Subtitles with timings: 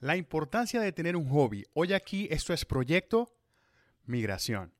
[0.00, 1.64] La importancia de tener un hobby.
[1.72, 3.34] Hoy aquí esto es Proyecto
[4.04, 4.74] Migración.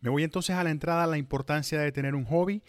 [0.00, 2.62] Me voy entonces a la entrada a la importancia de tener un hobby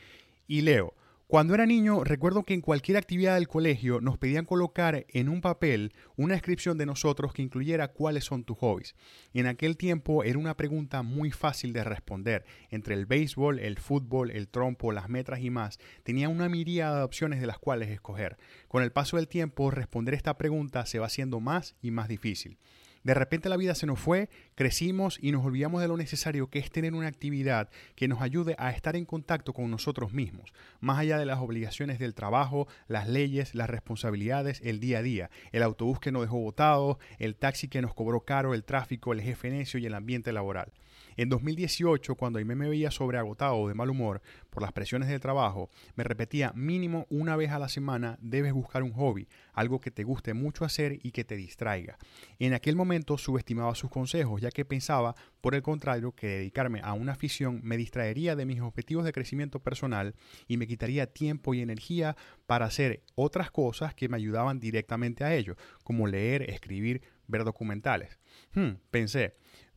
[0.47, 0.93] y leo.
[1.27, 5.41] Cuando era niño, recuerdo que en cualquier actividad del colegio nos pedían colocar en un
[5.41, 8.95] papel una descripción de nosotros que incluyera cuáles son tus hobbies.
[9.33, 12.45] En aquel tiempo era una pregunta muy fácil de responder.
[12.69, 17.03] Entre el béisbol, el fútbol, el trompo, las metras y más, tenía una miríada de
[17.03, 18.37] opciones de las cuales escoger.
[18.67, 22.59] Con el paso del tiempo, responder esta pregunta se va haciendo más y más difícil.
[23.05, 26.57] De repente la vida se nos fue, crecimos y nos olvidamos de lo necesario que
[26.57, 30.97] es tener una actividad que nos ayude a estar en contacto con nosotros mismos, más
[30.97, 35.61] allá de las obligaciones del trabajo, las leyes, las responsabilidades, el día a día, el
[35.61, 39.51] autobús que nos dejó botado, el taxi que nos cobró caro, el tráfico, el jefe
[39.51, 40.71] necio y el ambiente laboral.
[41.17, 45.19] En 2018, cuando mí me veía sobreagotado o de mal humor por las presiones del
[45.19, 49.91] trabajo, me repetía mínimo una vez a la semana debes buscar un hobby, algo que
[49.91, 51.97] te guste mucho hacer y que te distraiga.
[52.39, 56.93] En aquel momento subestimaba sus consejos, ya que pensaba, por el contrario, que dedicarme a
[56.93, 60.15] una afición me distraería de mis objetivos de crecimiento personal
[60.47, 62.15] y me quitaría tiempo y energía
[62.45, 68.19] para hacer otras cosas que me ayudaban directamente a ello, como leer, escribir, ver documentales.
[68.53, 69.35] Hmm, pensé,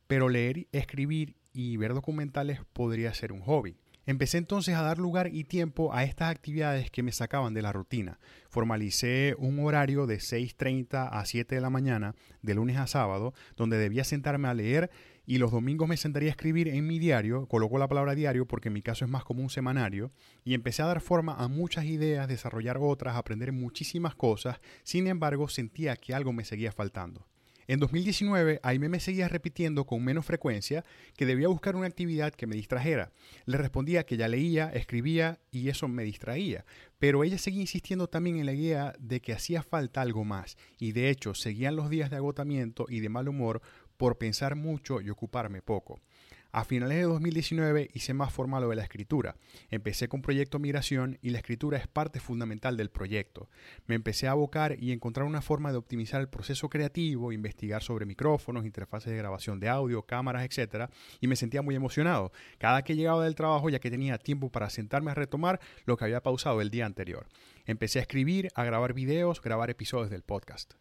[0.08, 3.76] pero leer, escribir y ver documentales podría ser un hobby.
[4.08, 7.72] Empecé entonces a dar lugar y tiempo a estas actividades que me sacaban de la
[7.72, 8.18] rutina.
[8.48, 13.76] Formalicé un horario de 6.30 a 7 de la mañana, de lunes a sábado, donde
[13.76, 14.90] debía sentarme a leer
[15.26, 18.68] y los domingos me sentaría a escribir en mi diario, coloco la palabra diario porque
[18.68, 20.10] en mi caso es más como un semanario,
[20.42, 25.50] y empecé a dar forma a muchas ideas, desarrollar otras, aprender muchísimas cosas, sin embargo
[25.50, 27.26] sentía que algo me seguía faltando.
[27.70, 30.86] En 2019, Aime me seguía repitiendo con menos frecuencia
[31.18, 33.12] que debía buscar una actividad que me distrajera.
[33.44, 36.64] Le respondía que ya leía, escribía y eso me distraía.
[36.98, 40.56] Pero ella seguía insistiendo también en la idea de que hacía falta algo más.
[40.78, 43.60] Y de hecho, seguían los días de agotamiento y de mal humor
[43.98, 46.00] por pensar mucho y ocuparme poco.
[46.50, 49.36] A finales de 2019 hice más formal lo de la escritura.
[49.70, 53.50] Empecé con Proyecto Migración y la escritura es parte fundamental del proyecto.
[53.86, 58.06] Me empecé a abocar y encontrar una forma de optimizar el proceso creativo, investigar sobre
[58.06, 60.90] micrófonos, interfaces de grabación de audio, cámaras, etc.
[61.20, 62.32] Y me sentía muy emocionado.
[62.56, 66.06] Cada que llegaba del trabajo ya que tenía tiempo para sentarme a retomar lo que
[66.06, 67.28] había pausado el día anterior.
[67.66, 70.74] Empecé a escribir, a grabar videos, grabar episodios del podcast.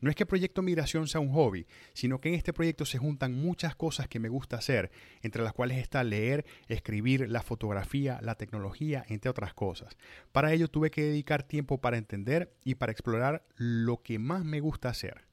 [0.00, 3.34] No es que Proyecto Migración sea un hobby, sino que en este proyecto se juntan
[3.34, 4.90] muchas cosas que me gusta hacer,
[5.22, 9.96] entre las cuales está leer, escribir, la fotografía, la tecnología, entre otras cosas.
[10.30, 14.60] Para ello tuve que dedicar tiempo para entender y para explorar lo que más me
[14.60, 15.27] gusta hacer.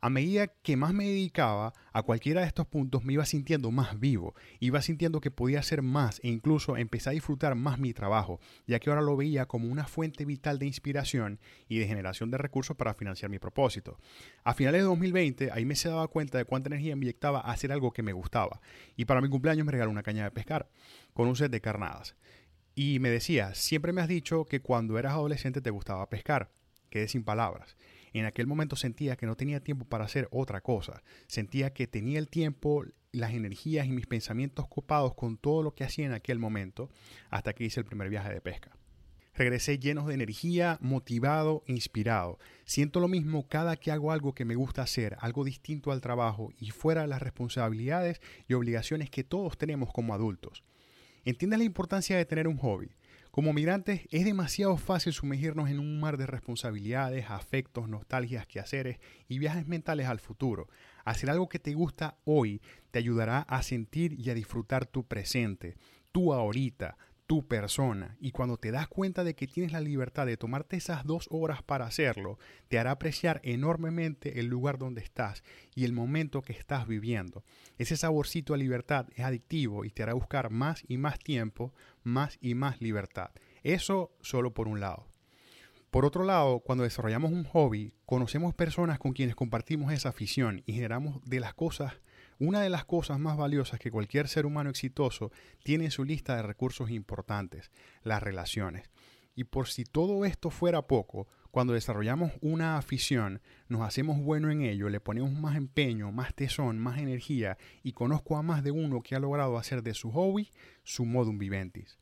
[0.00, 3.98] A medida que más me dedicaba a cualquiera de estos puntos, me iba sintiendo más
[3.98, 8.40] vivo, iba sintiendo que podía hacer más e incluso empecé a disfrutar más mi trabajo,
[8.66, 12.38] ya que ahora lo veía como una fuente vital de inspiración y de generación de
[12.38, 13.98] recursos para financiar mi propósito.
[14.44, 17.50] A finales de 2020, ahí me se daba cuenta de cuánta energía me inyectaba a
[17.50, 18.60] hacer algo que me gustaba,
[18.96, 20.68] y para mi cumpleaños me regaló una caña de pescar
[21.12, 22.14] con un set de carnadas.
[22.76, 26.52] Y me decía, siempre me has dicho que cuando eras adolescente te gustaba pescar.
[26.90, 27.76] Quedé sin palabras.
[28.18, 31.02] En aquel momento sentía que no tenía tiempo para hacer otra cosa.
[31.26, 35.84] Sentía que tenía el tiempo, las energías y mis pensamientos copados con todo lo que
[35.84, 36.90] hacía en aquel momento
[37.30, 38.76] hasta que hice el primer viaje de pesca.
[39.34, 42.40] Regresé lleno de energía, motivado, inspirado.
[42.64, 46.50] Siento lo mismo cada que hago algo que me gusta hacer, algo distinto al trabajo
[46.58, 50.64] y fuera de las responsabilidades y obligaciones que todos tenemos como adultos.
[51.24, 52.90] ¿Entiendes la importancia de tener un hobby?
[53.30, 58.98] Como migrantes es demasiado fácil sumergirnos en un mar de responsabilidades, afectos, nostalgias, quehaceres
[59.28, 60.68] y viajes mentales al futuro.
[61.04, 62.60] Hacer algo que te gusta hoy
[62.90, 65.76] te ayudará a sentir y a disfrutar tu presente,
[66.10, 66.96] tu ahorita,
[67.28, 68.16] tu persona.
[68.20, 71.62] Y cuando te das cuenta de que tienes la libertad de tomarte esas dos horas
[71.62, 72.38] para hacerlo,
[72.68, 75.44] te hará apreciar enormemente el lugar donde estás
[75.74, 77.44] y el momento que estás viviendo.
[77.76, 82.38] Ese saborcito a libertad es adictivo y te hará buscar más y más tiempo, más
[82.40, 83.30] y más libertad.
[83.62, 85.06] Eso solo por un lado.
[85.90, 90.72] Por otro lado, cuando desarrollamos un hobby, conocemos personas con quienes compartimos esa afición y
[90.72, 91.92] generamos de las cosas
[92.38, 95.32] una de las cosas más valiosas que cualquier ser humano exitoso
[95.62, 97.70] tiene en su lista de recursos importantes,
[98.02, 98.90] las relaciones.
[99.34, 104.62] Y por si todo esto fuera poco, cuando desarrollamos una afición, nos hacemos bueno en
[104.62, 109.02] ello, le ponemos más empeño, más tesón, más energía y conozco a más de uno
[109.02, 110.50] que ha logrado hacer de su hobby
[110.82, 111.98] su modum viventis.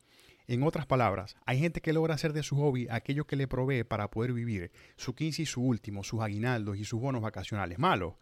[0.49, 3.83] En otras palabras, hay gente que logra hacer de su hobby aquello que le provee
[3.83, 7.81] para poder vivir, su quince y su último, sus aguinaldos y sus bonos vacacionales.
[7.81, 8.17] Malo,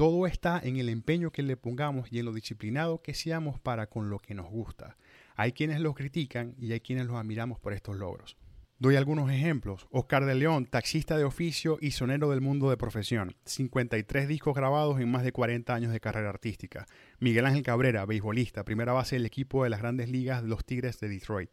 [0.00, 3.86] todo está en el empeño que le pongamos y en lo disciplinado que seamos para
[3.88, 4.96] con lo que nos gusta.
[5.36, 8.38] Hay quienes los critican y hay quienes los admiramos por estos logros.
[8.78, 9.88] Doy algunos ejemplos.
[9.90, 13.36] Oscar de León, taxista de oficio y sonero del mundo de profesión.
[13.44, 16.86] 53 discos grabados en más de 40 años de carrera artística.
[17.18, 20.98] Miguel Ángel Cabrera, beisbolista, primera base del equipo de las grandes ligas de los Tigres
[21.00, 21.50] de Detroit.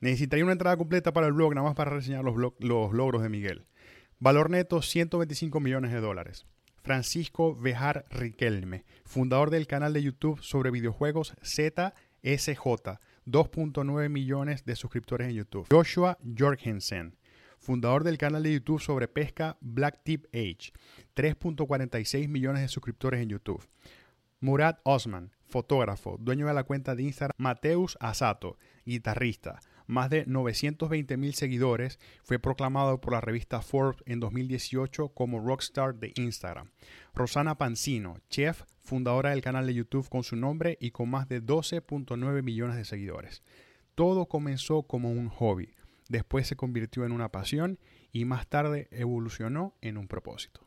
[0.00, 3.30] Necesitaría una entrada completa para el blog, nada más para reseñar los, los logros de
[3.30, 3.64] Miguel.
[4.18, 6.44] Valor neto, 125 millones de dólares.
[6.86, 12.60] Francisco Bejar Riquelme, fundador del canal de YouTube sobre videojuegos ZSJ,
[13.26, 15.66] 2.9 millones de suscriptores en YouTube.
[15.68, 17.16] Joshua Jorgensen,
[17.58, 20.72] fundador del canal de YouTube sobre pesca Black Tip Age,
[21.16, 23.66] 3.46 millones de suscriptores en YouTube.
[24.38, 31.16] Murad Osman, fotógrafo, dueño de la cuenta de Instagram Mateus Asato, guitarrista, más de 920
[31.16, 36.70] mil seguidores, fue proclamado por la revista Forbes en 2018 como Rockstar de Instagram.
[37.14, 41.42] Rosana Pancino, chef, fundadora del canal de YouTube con su nombre y con más de
[41.42, 43.42] 12.9 millones de seguidores.
[43.94, 45.74] Todo comenzó como un hobby,
[46.08, 47.78] después se convirtió en una pasión
[48.12, 50.66] y más tarde evolucionó en un propósito.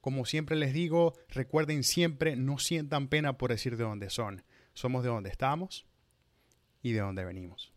[0.00, 4.44] Como siempre les digo, recuerden siempre, no sientan pena por decir de dónde son.
[4.72, 5.86] Somos de dónde estamos
[6.82, 7.72] y de dónde venimos.